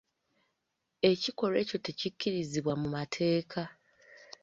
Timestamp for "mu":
2.81-2.87